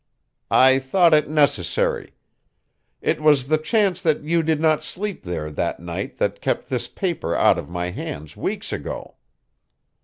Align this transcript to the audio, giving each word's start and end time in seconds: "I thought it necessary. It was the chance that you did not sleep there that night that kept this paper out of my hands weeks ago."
"I 0.49 0.79
thought 0.79 1.13
it 1.13 1.29
necessary. 1.29 2.15
It 3.03 3.21
was 3.21 3.49
the 3.49 3.59
chance 3.59 4.01
that 4.01 4.23
you 4.23 4.41
did 4.41 4.59
not 4.59 4.83
sleep 4.83 5.21
there 5.21 5.51
that 5.51 5.79
night 5.79 6.17
that 6.17 6.41
kept 6.41 6.69
this 6.69 6.87
paper 6.87 7.35
out 7.35 7.59
of 7.59 7.69
my 7.69 7.91
hands 7.91 8.35
weeks 8.35 8.73
ago." 8.73 9.17